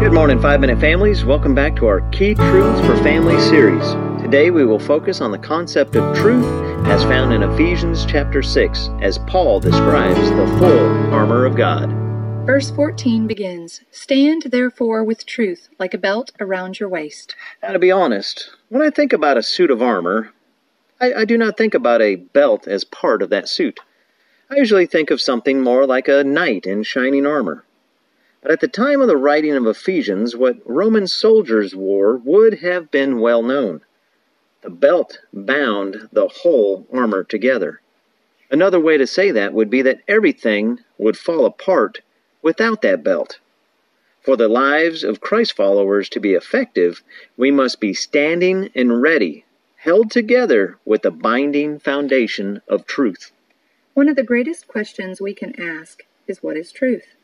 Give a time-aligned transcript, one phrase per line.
[0.00, 1.26] Good morning, Five Minute Families.
[1.26, 3.84] Welcome back to our Key Truths for Families series.
[4.22, 6.46] Today we will focus on the concept of truth
[6.86, 11.90] as found in Ephesians chapter 6, as Paul describes the full armor of God.
[12.46, 17.36] Verse 14 begins Stand therefore with truth like a belt around your waist.
[17.62, 20.30] Now, to be honest, when I think about a suit of armor,
[20.98, 23.80] I, I do not think about a belt as part of that suit.
[24.48, 27.66] I usually think of something more like a knight in shining armor.
[28.42, 32.90] But at the time of the writing of Ephesians, what Roman soldiers wore would have
[32.90, 33.82] been well known.
[34.62, 37.80] The belt bound the whole armor together.
[38.50, 42.00] Another way to say that would be that everything would fall apart
[42.42, 43.38] without that belt.
[44.22, 47.02] For the lives of Christ followers to be effective,
[47.36, 49.44] we must be standing and ready,
[49.76, 53.32] held together with the binding foundation of truth.
[53.94, 57.16] One of the greatest questions we can ask is what is truth?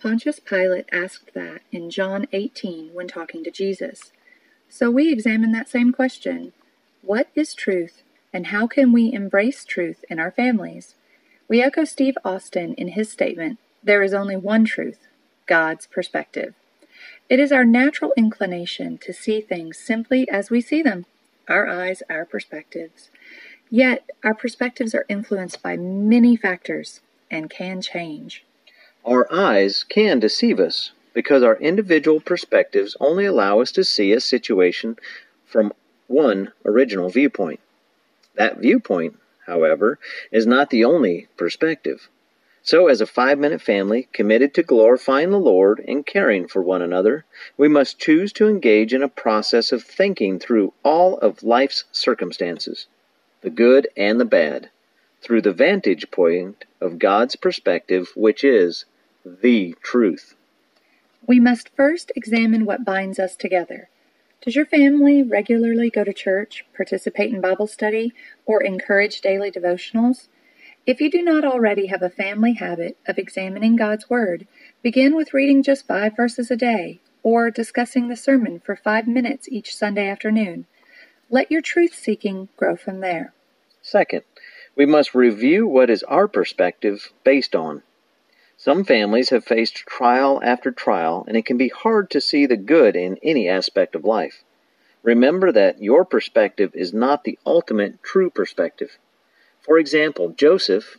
[0.00, 4.12] Pontius Pilate asked that in John 18 when talking to Jesus.
[4.68, 6.52] So we examine that same question
[7.02, 8.02] What is truth,
[8.32, 10.94] and how can we embrace truth in our families?
[11.48, 15.06] We echo Steve Austin in his statement There is only one truth
[15.46, 16.54] God's perspective.
[17.28, 21.04] It is our natural inclination to see things simply as we see them
[21.46, 23.10] our eyes, our perspectives.
[23.68, 28.44] Yet, our perspectives are influenced by many factors and can change.
[29.06, 34.20] Our eyes can deceive us because our individual perspectives only allow us to see a
[34.20, 34.98] situation
[35.46, 35.72] from
[36.06, 37.60] one original viewpoint.
[38.34, 39.98] That viewpoint, however,
[40.30, 42.08] is not the only perspective.
[42.62, 46.82] So, as a five minute family committed to glorifying the Lord and caring for one
[46.82, 47.24] another,
[47.56, 52.86] we must choose to engage in a process of thinking through all of life's circumstances,
[53.40, 54.68] the good and the bad,
[55.22, 58.84] through the vantage point of God's perspective, which is
[59.24, 60.34] the truth.
[61.26, 63.88] We must first examine what binds us together.
[64.42, 68.12] Does your family regularly go to church, participate in Bible study,
[68.46, 70.28] or encourage daily devotionals?
[70.86, 74.46] If you do not already have a family habit of examining God's Word,
[74.82, 79.46] begin with reading just five verses a day or discussing the sermon for five minutes
[79.48, 80.66] each Sunday afternoon.
[81.28, 83.34] Let your truth seeking grow from there.
[83.82, 84.22] Second,
[84.74, 87.82] we must review what is our perspective based on.
[88.62, 92.58] Some families have faced trial after trial, and it can be hard to see the
[92.58, 94.44] good in any aspect of life.
[95.02, 98.98] Remember that your perspective is not the ultimate true perspective.
[99.62, 100.98] For example, Joseph,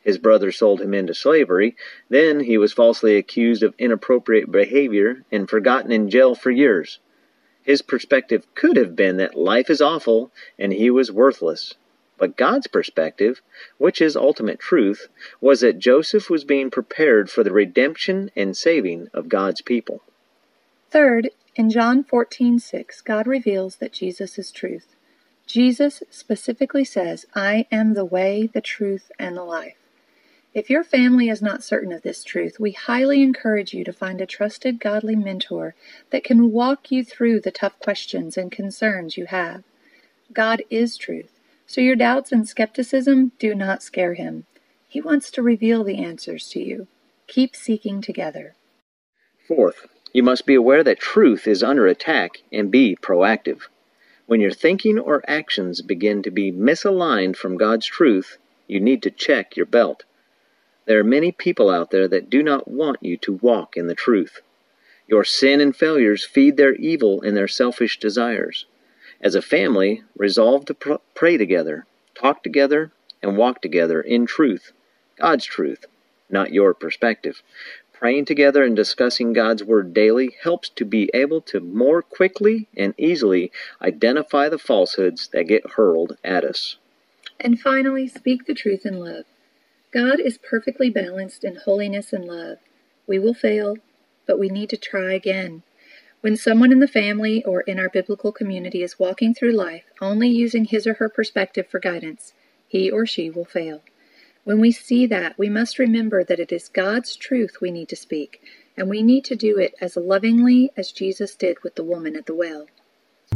[0.00, 1.76] his brothers sold him into slavery,
[2.08, 6.98] then he was falsely accused of inappropriate behavior and forgotten in jail for years.
[7.62, 11.74] His perspective could have been that life is awful and he was worthless.
[12.22, 13.42] But God's perspective,
[13.78, 15.08] which is ultimate truth,
[15.40, 20.02] was that Joseph was being prepared for the redemption and saving of God's people.
[20.88, 24.94] Third, in John 14:6, God reveals that Jesus is truth.
[25.48, 29.78] Jesus specifically says, "I am the way, the truth, and the life."
[30.54, 34.20] If your family is not certain of this truth, we highly encourage you to find
[34.20, 35.74] a trusted godly mentor
[36.10, 39.64] that can walk you through the tough questions and concerns you have.
[40.32, 41.31] God is truth.
[41.66, 44.46] So your doubts and skepticism do not scare him.
[44.88, 46.88] He wants to reveal the answers to you.
[47.26, 48.54] Keep seeking together.
[49.48, 53.62] Fourth, you must be aware that truth is under attack and be proactive.
[54.26, 59.10] When your thinking or actions begin to be misaligned from God's truth, you need to
[59.10, 60.04] check your belt.
[60.86, 63.94] There are many people out there that do not want you to walk in the
[63.94, 64.40] truth.
[65.06, 68.66] Your sin and failures feed their evil and their selfish desires.
[69.22, 72.90] As a family, resolve to pr- pray together, talk together,
[73.22, 74.72] and walk together in truth,
[75.16, 75.84] God's truth,
[76.28, 77.42] not your perspective.
[77.92, 82.94] Praying together and discussing God's Word daily helps to be able to more quickly and
[82.98, 86.78] easily identify the falsehoods that get hurled at us.
[87.38, 89.24] And finally, speak the truth in love.
[89.92, 92.58] God is perfectly balanced in holiness and love.
[93.06, 93.76] We will fail,
[94.26, 95.62] but we need to try again.
[96.22, 100.28] When someone in the family or in our biblical community is walking through life only
[100.28, 102.32] using his or her perspective for guidance,
[102.68, 103.82] he or she will fail.
[104.44, 107.96] When we see that, we must remember that it is God's truth we need to
[107.96, 108.40] speak,
[108.76, 112.26] and we need to do it as lovingly as Jesus did with the woman at
[112.26, 112.66] the well.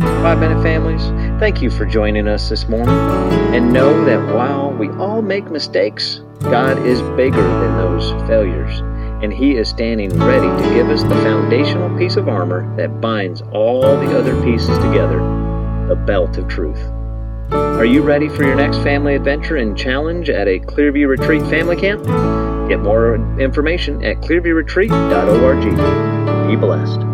[0.00, 1.02] Five Minute Families,
[1.38, 2.98] thank you for joining us this morning.
[3.54, 8.82] And know that while we all make mistakes, God is bigger than those failures
[9.22, 13.42] and He is standing ready to give us the foundational piece of armor that binds
[13.52, 15.18] all the other pieces together
[15.88, 16.80] the belt of truth.
[17.52, 21.76] Are you ready for your next family adventure and challenge at a Clearview Retreat family
[21.76, 22.04] camp?
[22.68, 26.48] Get more information at clearviewretreat.org.
[26.48, 27.11] Be blessed.